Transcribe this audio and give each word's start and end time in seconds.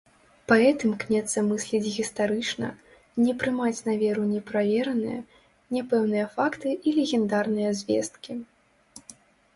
Паэт 0.51 0.85
імкнецца 0.87 1.43
мысліць 1.49 1.91
гістарычна, 1.97 2.69
не 3.25 3.35
прымаць 3.43 3.81
на 3.89 3.93
веру 4.03 4.23
неправераныя, 4.33 5.19
няпэўныя 5.77 6.25
факты 6.37 6.69
і 6.87 6.99
легендарныя 7.01 7.69
звесткі. 7.83 8.33